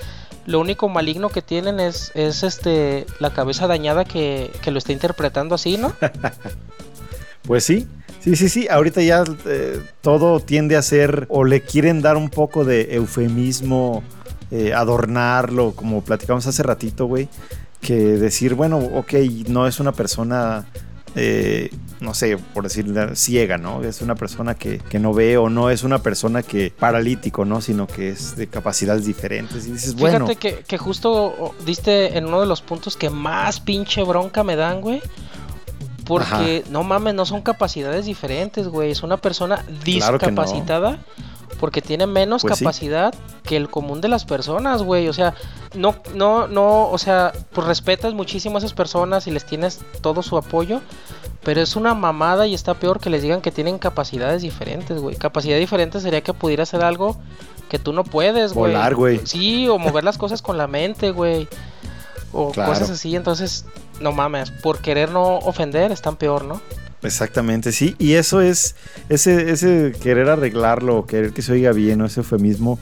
[0.46, 4.92] lo único maligno que tienen es, es este, la cabeza dañada que, que lo está
[4.92, 5.92] interpretando así, ¿no?
[7.46, 7.86] Pues sí,
[8.24, 8.68] sí, sí, sí.
[8.68, 14.02] Ahorita ya eh, todo tiende a ser, o le quieren dar un poco de eufemismo,
[14.50, 17.28] eh, adornarlo, como platicamos hace ratito, güey.
[17.80, 19.12] Que decir, bueno, ok,
[19.48, 20.64] no es una persona,
[21.14, 21.68] eh,
[22.00, 23.82] no sé, por decir ciega, ¿no?
[23.84, 27.60] Es una persona que, no ve o no es una persona que paralítico, ¿no?
[27.60, 29.66] Sino que es de capacidades diferentes.
[29.66, 33.10] Y dices, bueno, Fíjate que, que justo oh, diste en uno de los puntos que
[33.10, 35.02] más pinche bronca me dan, güey.
[36.04, 38.90] Porque no mames, no son capacidades diferentes, güey.
[38.90, 40.42] Es una persona Claro que no.
[40.42, 40.98] discapacitada
[41.60, 42.64] porque tiene menos Pues sí.
[42.64, 43.14] capacidad
[43.44, 45.08] que el común de las personas, güey.
[45.08, 45.34] O sea,
[45.74, 50.22] no, no, no, o sea, pues respetas muchísimo a esas personas y les tienes todo
[50.22, 50.80] su apoyo.
[51.42, 55.16] Pero es una mamada y está peor que les digan que tienen capacidades diferentes, güey.
[55.16, 57.16] Capacidad diferente sería que pudiera hacer algo
[57.68, 58.72] que tú no puedes, güey.
[58.72, 59.20] Volar, güey.
[59.24, 61.46] Sí, o mover las cosas con la mente, güey.
[62.32, 62.72] O Claro.
[62.72, 63.64] cosas así, entonces,
[64.00, 66.60] no mames, por querer no ofender están peor, ¿no?
[67.02, 67.94] Exactamente, sí.
[67.98, 68.76] Y eso es,
[69.08, 72.78] ese, ese querer arreglarlo, querer que se oiga bien, o ese eufemismo,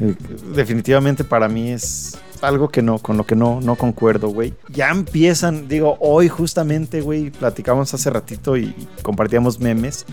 [0.00, 0.14] eh,
[0.54, 4.54] definitivamente para mí es algo que no, con lo que no, no concuerdo, güey.
[4.68, 10.06] Ya empiezan, digo, hoy justamente, güey, platicamos hace ratito y, y compartíamos memes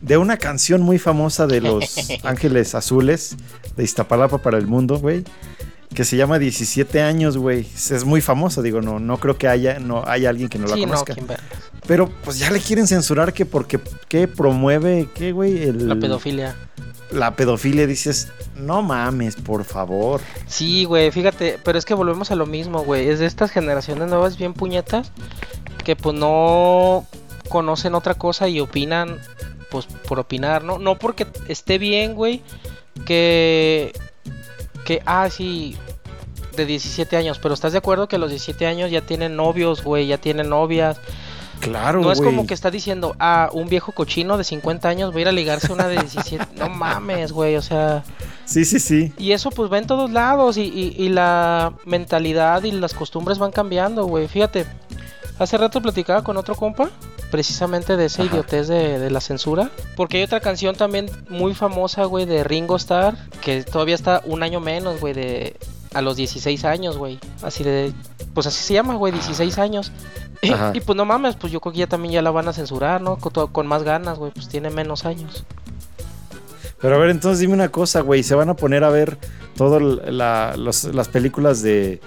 [0.00, 3.36] de una canción muy famosa de los Ángeles Azules
[3.76, 5.24] de Iztapalapa para el mundo, güey.
[5.94, 7.60] Que se llama 17 años, güey.
[7.74, 10.74] Es muy famosa, digo, no, no creo que haya, no haya alguien que no la
[10.74, 11.14] sí, no, conozca.
[11.14, 11.42] verga.
[11.86, 15.62] Pero pues ya le quieren censurar que porque ¿qué promueve qué, güey?
[15.62, 16.54] El- La pedofilia.
[17.10, 22.36] La pedofilia dices, "No mames, por favor." Sí, güey, fíjate, pero es que volvemos a
[22.36, 23.08] lo mismo, güey.
[23.08, 25.10] Es de estas generaciones nuevas bien puñetas
[25.84, 27.06] que pues no
[27.48, 29.16] conocen otra cosa y opinan
[29.70, 30.78] pues por opinar, ¿no?
[30.78, 32.42] No porque esté bien, güey,
[33.06, 33.92] que
[34.88, 35.76] que ah, sí
[36.56, 39.84] de 17 años, pero ¿estás de acuerdo que a los 17 años ya tienen novios,
[39.84, 40.98] güey, ya tienen novias?
[41.60, 42.30] Claro, No es güey.
[42.30, 45.32] como que está diciendo, ah, un viejo cochino de 50 años va a ir a
[45.32, 46.46] ligarse a una de 17.
[46.56, 48.02] no mames, güey, o sea.
[48.46, 49.12] Sí, sí, sí.
[49.18, 53.38] Y eso pues va en todos lados y, y- y la mentalidad y las costumbres
[53.38, 54.26] van cambiando, güey.
[54.26, 54.64] Fíjate,
[55.38, 56.88] hace rato platicaba con otro compa
[57.30, 58.32] precisamente de esa Ajá.
[58.32, 59.70] idiotez de, de la censura.
[59.96, 64.42] Porque hay otra canción también muy famosa, güey, de Ringo Starr, que todavía está un
[64.42, 65.56] año menos, güey, de
[65.94, 67.18] a los 16 años, güey.
[67.42, 67.92] Así de,
[68.34, 69.92] pues así se llama, güey, 16 años.
[70.40, 73.00] Y, pues no mames, pues yo creo que ya también ya la van a censurar,
[73.00, 73.16] ¿no?
[73.16, 75.44] Con más ganas, güey, pues tiene menos años.
[76.80, 78.22] Pero a ver, entonces dime una cosa, güey.
[78.22, 79.18] ¿Se van a poner a ver
[79.56, 82.00] todas las películas de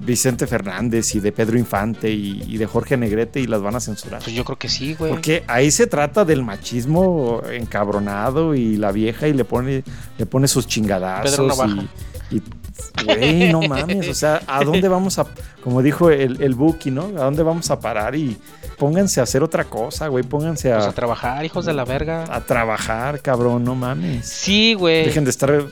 [0.00, 3.80] Vicente Fernández y de Pedro Infante y, y de Jorge Negrete y las van a
[3.80, 4.22] censurar?
[4.22, 5.10] Pues yo creo que sí, güey.
[5.10, 9.84] Porque ahí se trata del machismo encabronado y la vieja y le pone,
[10.18, 11.36] le pone sus chingadazos.
[11.36, 11.84] Pedro.
[12.30, 14.08] Y, y, güey, no mames.
[14.08, 15.26] O sea, ¿a dónde vamos a,
[15.62, 17.04] como dijo el, el Buki, ¿no?
[17.18, 18.14] ¿A dónde vamos a parar?
[18.14, 18.36] Y
[18.78, 20.24] pónganse a hacer otra cosa, güey.
[20.24, 22.24] Pónganse a, Pues a trabajar, hijos de la verga.
[22.34, 24.26] a trabajar, cabrón, no mames.
[24.26, 25.04] Sí, güey.
[25.04, 25.64] Dejen de estar.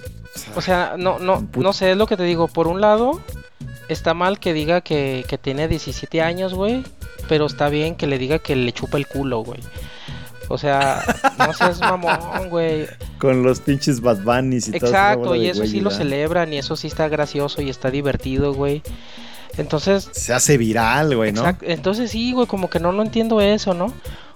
[0.54, 2.46] O sea, no, no, Put- no sé, es lo que te digo.
[2.48, 3.20] Por un lado,
[3.92, 6.82] está mal que diga que, que tiene 17 años, güey.
[7.28, 9.60] Pero está bien que le diga que le chupa el culo, güey.
[10.48, 11.02] O sea,
[11.38, 12.86] no seas mamón, güey.
[13.18, 16.74] Con los pinches Bad Bunnies y todo Exacto, y eso sí lo celebran y eso
[16.76, 18.82] sí está gracioso y está divertido, güey.
[19.58, 21.40] Entonces, Se hace viral, güey, ¿no?
[21.42, 23.92] Exacto, Entonces sí, güey, como que no, no entiendo eso, ¿no?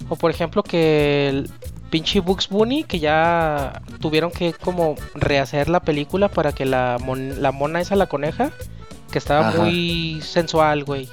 [0.08, 1.50] O por ejemplo que el
[1.90, 7.40] pinche Bugs Bunny, que ya tuvieron que como rehacer la película para que la, mon-
[7.42, 8.50] la mona esa, la coneja,
[9.14, 9.62] que estaba Ajá.
[9.62, 11.08] muy sensual, güey.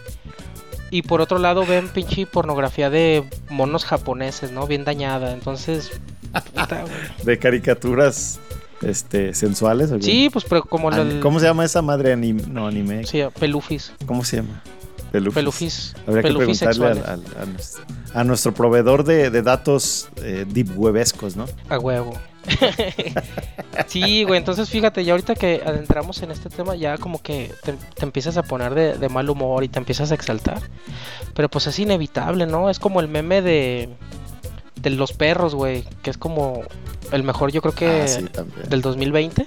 [0.89, 4.65] Y por otro lado ven pinche pornografía de monos japoneses, ¿no?
[4.65, 5.33] Bien dañada.
[5.33, 5.91] Entonces,
[6.55, 6.83] puta.
[7.23, 8.39] De caricaturas
[8.81, 9.91] este, sensuales.
[10.01, 11.19] Sí, pues pero como An- el...
[11.19, 12.41] ¿Cómo se llama esa madre anime?
[12.47, 13.05] No, anime.
[13.05, 13.93] Sí, pelufis.
[14.07, 14.63] ¿Cómo se llama?
[15.11, 15.35] Pelufis.
[15.35, 15.95] Pelufis.
[16.07, 17.83] Habría que preguntarle al- al- a, nuestro,
[18.15, 21.45] a nuestro proveedor de, de datos eh, deep webescos, ¿no?
[21.69, 22.17] A huevo.
[23.87, 27.73] sí, güey, entonces fíjate, ya ahorita que adentramos en este tema, ya como que te,
[27.73, 30.61] te empiezas a poner de, de mal humor y te empiezas a exaltar.
[31.33, 32.69] Pero pues es inevitable, ¿no?
[32.69, 33.89] Es como el meme de,
[34.75, 36.63] de los perros, güey, que es como
[37.11, 38.27] el mejor, yo creo que Ah, sí,
[38.69, 39.45] del 2020.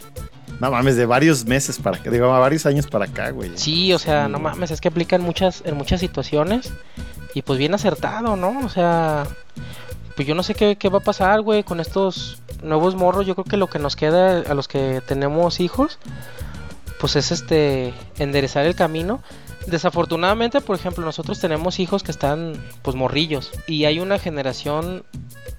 [0.60, 3.50] No mames, de varios meses para acá, digo, varios años para acá, güey.
[3.56, 6.72] Sí, o sea, Sí, no mames, es que aplica en muchas, en muchas situaciones.
[7.34, 8.60] Y pues bien acertado, ¿no?
[8.64, 9.24] O sea,
[10.16, 13.26] pues yo no sé qué, qué va a pasar, güey, con estos nuevos morros.
[13.26, 15.98] Yo creo que lo que nos queda a los que tenemos hijos,
[17.00, 19.20] pues es este, enderezar el camino.
[19.66, 23.50] Desafortunadamente, por ejemplo, nosotros tenemos hijos que están, pues, morrillos.
[23.66, 25.04] Y hay una generación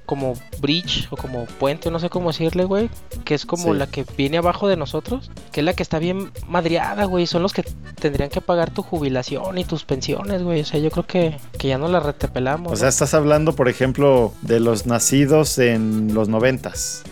[0.05, 2.89] como bridge o como puente, no sé cómo decirle, güey,
[3.23, 3.79] que es como Sí.
[3.79, 7.41] la que viene abajo de nosotros, que es la que está bien madreada, güey, son
[7.41, 7.63] los que
[7.99, 11.67] tendrían que pagar tu jubilación y tus pensiones, güey, o sea, yo creo que, que
[11.67, 12.71] ya no la retepelamos.
[12.71, 17.03] O sea, estás hablando, por ejemplo, de los nacidos en los noventas.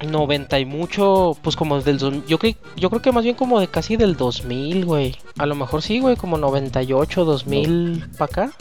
[0.00, 3.68] 90 y mucho, pues como del yo creo yo creo que más bien como de
[3.68, 5.16] casi del 2000, güey.
[5.38, 8.52] A lo mejor sí, güey, como 98, 2000 para acá.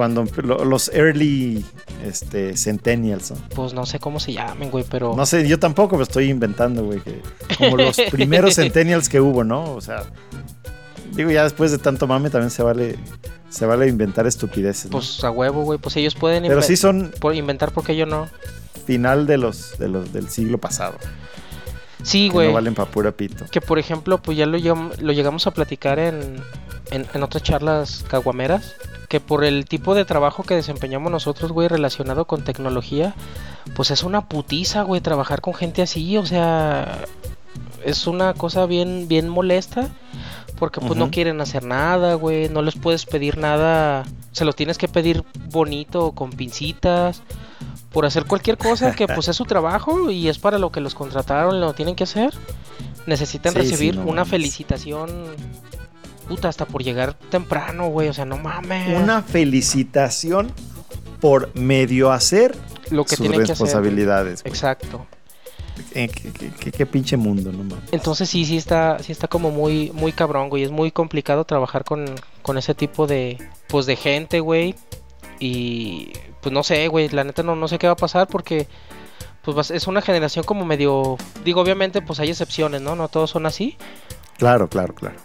[0.00, 1.62] Cuando lo- los early
[2.06, 3.36] este, centennials, ¿no?
[3.54, 6.84] Pues no sé cómo se llamen, güey, pero No sé, yo tampoco me estoy inventando,
[6.84, 7.00] güey.
[7.00, 7.20] que-
[7.58, 9.74] Como los primeros centennials que hubo, ¿no?
[9.74, 10.04] O sea,
[11.12, 12.96] digo, ya después de tanto mame también se vale,
[13.50, 14.86] se vale inventar estupideces.
[14.86, 14.92] ¿no?
[14.92, 18.26] pues a huevo, güey, pues ellos pueden Pero sí son por inventar porque yo no.
[18.86, 20.94] final de los, de los del siglo pasado.
[22.02, 22.48] Sí, güey.
[22.48, 23.44] no valen pa' pura pito.
[23.50, 26.36] Que por ejemplo, pues ya lo, lo llegamos a platicar en,
[26.90, 28.72] en, en otras charlas caguameras.
[29.10, 33.14] Que por el tipo de trabajo que desempeñamos nosotros, güey, relacionado con tecnología,
[33.74, 36.16] pues es una putiza, güey, trabajar con gente así.
[36.16, 37.04] O sea,
[37.84, 39.88] es una cosa bien, bien molesta.
[40.60, 42.48] Porque pues no quieren hacer nada, güey.
[42.50, 44.04] No les puedes pedir nada.
[44.30, 47.22] Se lo tienes que pedir bonito, con pincitas.
[47.90, 50.94] Por hacer cualquier cosa que pues es su trabajo y es para lo que los
[50.94, 52.32] contrataron lo tienen que hacer.
[53.06, 54.28] Necesitan Sí, sí, recibir no una mames.
[54.30, 55.10] felicitación.
[56.30, 58.08] Puta, hasta por llegar temprano, güey.
[58.08, 58.96] O sea, no mames.
[59.02, 60.52] Una felicitación
[61.20, 62.56] por medio hacer
[62.90, 63.54] lo que sus tienen que hacer.
[63.66, 64.42] responsabilidades.
[64.44, 65.06] Exacto.
[65.94, 67.88] Eh, ¿Qué, qué- qué- qué pinche mundo, no mames.
[67.90, 70.62] Entonces sí, sí está, sí está como muy, muy cabrón, güey.
[70.62, 72.04] Es muy complicado trabajar con,
[72.42, 73.36] con ese tipo de,
[73.68, 74.76] pues de gente, güey.
[75.40, 76.12] Y
[76.42, 77.08] pues no sé, güey.
[77.08, 78.68] La neta no, no sé qué va a pasar porque,
[79.42, 82.94] pues es una generación como medio, digo, obviamente, pues hay excepciones, ¿no?
[82.94, 83.76] No todos son así.
[84.38, 85.16] Claro, claro, claro.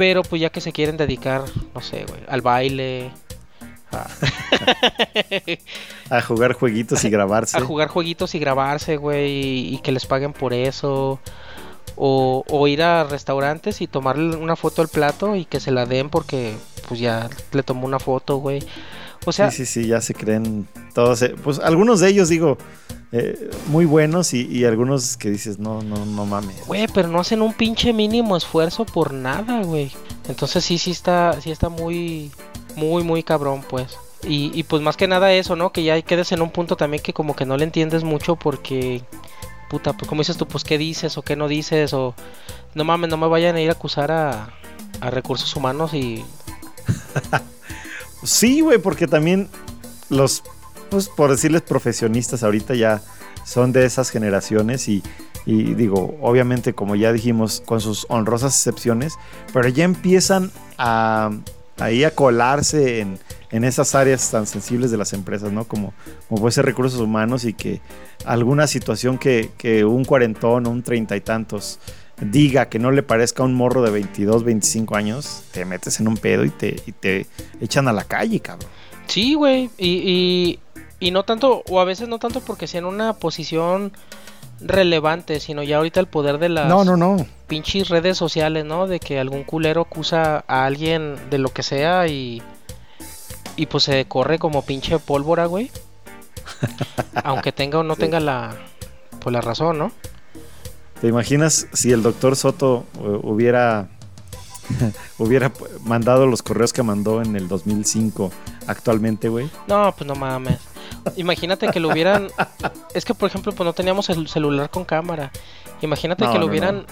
[0.00, 3.10] Pero pues ya que se quieren dedicar, no sé, güey, al baile,
[3.92, 4.06] a,
[6.16, 7.58] A jugar jueguitos y grabarse.
[7.58, 11.20] a jugar jueguitos y grabarse, güey, y, y que les paguen por eso.
[11.96, 15.84] O, o ir a restaurantes y tomarle una foto al plato y que se la
[15.84, 16.54] den porque
[16.88, 18.60] pues ya le tomó una foto, güey.
[19.26, 21.20] O sea, sí, sí, sí, ya se creen todos.
[21.20, 22.56] eh, Pues algunos de ellos, digo,
[23.12, 26.66] eh, muy buenos y, y algunos que dices, no, no, no mames.
[26.66, 29.90] güey, pero no hacen un pinche mínimo esfuerzo por nada, güey.
[30.28, 32.30] Entonces sí, sí está, sí está muy,
[32.76, 33.96] muy, muy cabrón, pues.
[34.22, 35.72] Y, y pues más que nada eso, ¿no?
[35.72, 39.02] Que ya quedes en un punto también que como que no le entiendes mucho porque,
[39.68, 42.14] puta, pues como dices tú, pues qué dices o qué no dices o...
[42.74, 44.50] No mames, no me vayan a ir a acusar a,
[45.00, 46.24] a recursos humanos y...
[48.22, 49.48] Sí, güey, porque también
[50.10, 50.42] los,
[50.90, 53.02] pues por decirles profesionistas ahorita ya
[53.44, 55.02] son de esas generaciones y,
[55.46, 59.14] digo, obviamente como ya dijimos, con sus honrosas excepciones,
[59.52, 61.30] pero ya empiezan a
[61.78, 63.18] ahí a colarse en,
[63.50, 65.64] en esas áreas tan sensibles de las empresas, ¿no?
[65.64, 65.94] Como,
[66.28, 67.80] como puede ser recursos humanos y que
[68.24, 71.78] alguna situación que, que un cuarentón o un treinta y tantos
[72.20, 76.08] diga que no le parezca a un morro de 22, 25 años, te metes en
[76.08, 77.26] un pedo y te, y te
[77.60, 78.68] echan a la calle, cabrón.
[79.06, 79.70] Sí, güey.
[79.76, 80.58] Y, y,
[81.00, 83.92] y no tanto, o a veces no tanto porque sea en una posición
[84.60, 87.26] relevante, sino ya ahorita el poder de las No, no, no.
[87.46, 88.86] pinches redes sociales, ¿no?
[88.86, 92.42] De que algún culero acusa a alguien de lo que sea y.
[93.56, 95.70] Y pues se corre como pinche pólvora, güey.
[97.24, 98.00] Aunque tenga o no Sí.
[98.02, 98.54] tenga la.
[99.20, 99.92] Pues la razón, ¿no?
[101.00, 103.88] ¿Te imaginas si el doctor Soto eh, hubiera
[105.18, 105.50] hubiera
[105.84, 108.30] mandado los correos que mandó en el 2005
[108.66, 109.50] actualmente, güey?
[109.66, 110.58] No, pues no mames.
[111.16, 112.28] Imagínate que lo hubieran.
[112.94, 115.30] Es que, por ejemplo, pues no teníamos el celular con cámara.
[115.82, 116.86] Imagínate No, que lo no, hubieran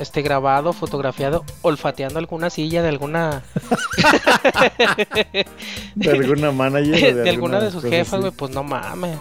[0.00, 3.42] este grabado, fotografiado, olfateando alguna silla de alguna.
[5.94, 7.14] De alguna manager.
[7.24, 9.18] de, alguna de sus jefas, güey, pues no mames.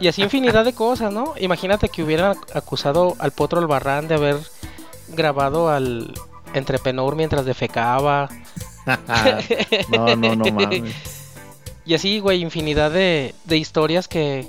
[0.00, 1.34] Y así infinidad de cosas, ¿no?
[1.38, 4.38] Imagínate que hubieran acusado al Potro Albarrán de haber
[5.08, 6.12] grabado al
[6.52, 8.28] entrepenor mientras defecaba.
[9.90, 11.23] no, no, no mames.
[11.86, 14.48] Y así, güey, infinidad de, de historias que,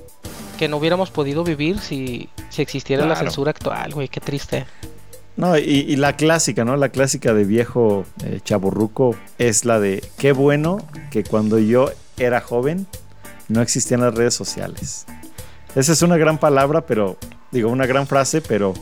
[0.57, 4.65] que no hubiéramos podido vivir si, si existiera la censura actual, güey, qué triste.
[5.35, 6.77] No, y, y la clásica, ¿no?
[6.77, 10.77] La clásica de viejo eh, chaborruco es la de qué bueno
[11.11, 12.87] que cuando yo era joven
[13.49, 15.05] no existían las redes sociales.
[15.75, 17.17] Esa es una gran palabra, pero
[17.51, 18.73] digo, una gran frase, pero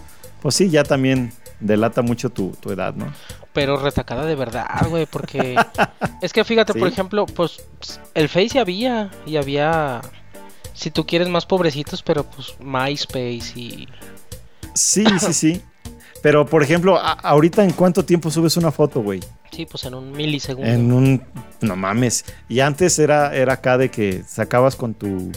[0.43, 3.11] pues sí, ya también delata mucho tu, tu edad, ¿no?
[3.53, 5.55] Pero retacada de verdad, güey, porque
[6.21, 7.63] es que fíjate, por ejemplo, pues
[8.15, 10.01] el Face ya había, y había,
[10.73, 13.87] si tú quieres más pobrecitos, pero pues MySpace y...
[14.73, 15.61] Sí, sí, sí.
[16.23, 19.19] Pero, por ejemplo, ahorita en cuánto tiempo subes una foto, güey?
[19.51, 20.71] Sí, pues en un milisegundo.
[20.71, 21.21] En un...
[21.59, 22.23] No mames.
[22.47, 25.33] Y antes era, era acá de que sacabas con tu...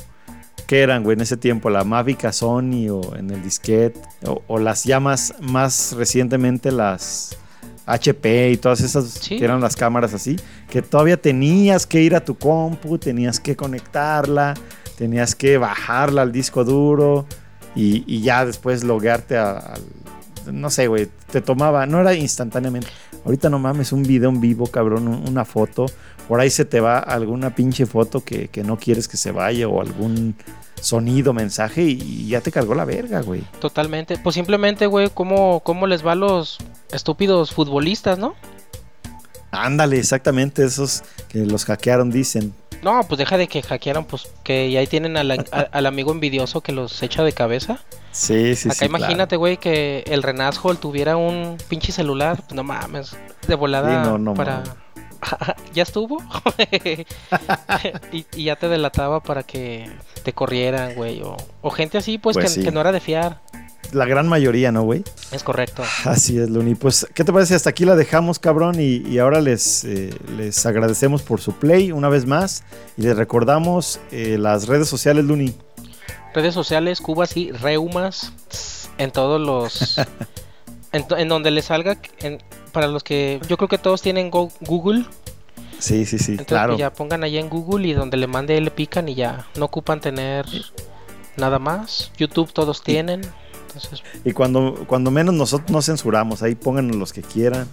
[0.68, 1.16] ¿Qué eran, güey?
[1.16, 4.00] En ese tiempo, la Mavic a Sony o en el disquete.
[4.24, 7.36] O, o las llamas más recientemente, las
[7.86, 9.38] HP y todas esas Sí.
[9.38, 10.36] que eran las cámaras así.
[10.68, 14.54] Que todavía tenías que ir a tu compu, tenías que conectarla,
[14.98, 17.26] tenías que bajarla al disco duro
[17.74, 19.82] y, y ya después loguearte a- al...
[20.52, 22.88] No sé, güey, te tomaba, no era instantáneamente.
[23.24, 25.86] Ahorita no mames, un video en vivo, cabrón, un- una foto.
[26.28, 29.68] Por ahí se te va alguna pinche foto que, que no quieres que se vaya
[29.68, 30.34] o algún
[30.80, 33.42] sonido, mensaje y, y ya te cargó la verga, güey.
[33.60, 34.18] Totalmente.
[34.18, 36.58] Pues simplemente, güey, ¿cómo, ¿cómo les va a los
[36.92, 38.34] estúpidos futbolistas, no?
[39.50, 42.54] Ándale, exactamente, esos que los hackearon dicen.
[42.82, 46.12] No, pues deja de que hackearan, pues que ya ahí tienen al, a- al amigo
[46.12, 47.78] envidioso que los echa de cabeza.
[48.12, 48.84] Sí, sí, Acá sí.
[48.86, 54.08] imagínate, güey, que el Renazjo tuviera un pinche celular, pues no mames, de volada Sí,
[54.10, 54.62] no, no para...
[55.74, 56.18] ya estuvo
[58.12, 59.90] y, y ya te delataba para que
[60.22, 62.64] te corrieran, güey, o, o gente así, pues, Pues que, sí.
[62.64, 63.40] que no era de fiar.
[63.92, 65.04] La gran mayoría, ¿no, güey?
[65.32, 65.82] Es correcto.
[66.04, 66.74] Así es, Luni.
[66.74, 67.54] Pues, ¿qué te parece?
[67.54, 68.80] Hasta aquí la dejamos, cabrón.
[68.80, 72.64] Y, y ahora les, eh, les agradecemos por su play una vez más.
[72.96, 75.54] Y les recordamos eh, las redes sociales, Luni.
[76.34, 78.32] Redes sociales, Cubas y Reumas
[78.98, 79.98] en todos los...
[80.92, 82.38] en, donde les salga, en-
[82.72, 83.40] para los que...
[83.48, 85.04] Yo creo que todos tienen Go- Google,
[85.78, 86.72] Sí, sí, sí, Entonces claro.
[86.72, 89.66] pues, ya pongan allá en Google y donde le mande le pican y ya no
[89.66, 90.46] ocupan tener
[91.36, 92.10] nada más.
[92.16, 93.20] YouTube todos tienen.
[94.24, 97.68] Y cuando, cuando menos nosotros no censuramos, ahí pónganos los que quieran,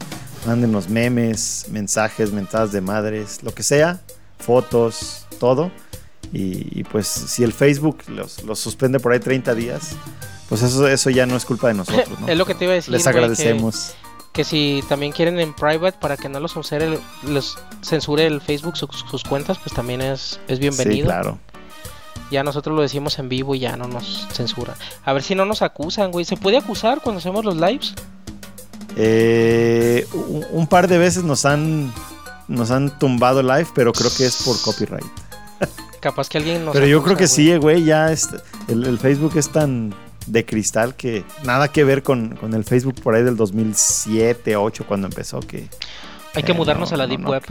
[0.46, 4.02] mándenos memes, mensajes, mentadas de madres, lo que sea,
[4.40, 5.72] fotos, todo.
[6.32, 9.92] Y, y pues si el Facebook los, los suspende por ahí 30 días,
[10.50, 12.28] pues eso, eso ya no es culpa de nosotros, ¿no?
[12.28, 12.92] es lo que te iba a decir.
[12.92, 13.94] Les güey, que- agradecemos.
[14.32, 18.42] Que, si también quieren en private para que no los censure el, los censure el
[18.42, 20.96] Facebook sus, sus cuentas, pues también es, es bienvenido.
[20.96, 21.38] Sí, claro.
[22.34, 24.76] Ya nosotros lo decimos en vivo y ya no nos censuran.
[25.06, 26.26] A ver si no nos acusan, güey.
[26.26, 27.94] ¿Se puede acusar cuando hacemos los lives?
[28.96, 31.94] Eh, un, un par de veces nos han
[32.48, 35.06] nos han tumbado live, pero creo que es por copyright.
[36.00, 37.36] Capaz que alguien nos Pero yo creo que güey.
[37.36, 38.30] sí, güey, ya es,
[38.68, 39.94] el, el Facebook es tan
[40.28, 44.86] de cristal que nada que ver con, con el Facebook por ahí del 2007, 8
[44.88, 45.70] cuando empezó, que
[46.34, 47.30] Hay que eh, mudarnos no, a la no, Deep no.
[47.30, 47.44] Web.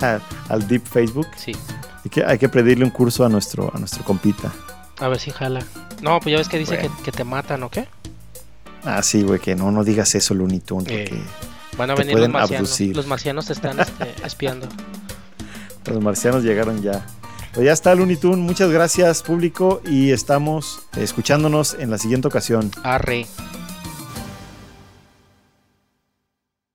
[0.48, 1.28] al Deep Facebook.
[1.36, 1.52] Sí.
[2.04, 4.52] Hay que, hay que pedirle un curso a nuestro, a nuestro compita.
[4.98, 5.64] A ver si jala.
[6.02, 6.96] No, pues ya ves que dice Bueno.
[6.98, 7.88] que, que te matan, ¿o qué?
[8.84, 11.22] Ah, sí, güey, que no, no digas eso, Looney Tunes, Eh.
[11.78, 12.68] Van a venir los marcianos.
[12.70, 12.94] abducir.
[12.94, 14.68] Los marcianos te están este, espiando.
[15.86, 17.04] los marcianos llegaron ya.
[17.54, 18.38] Pues ya está, Looney Tunes.
[18.38, 22.70] Muchas gracias, público, y estamos escuchándonos en la siguiente ocasión.
[22.82, 23.26] Arre.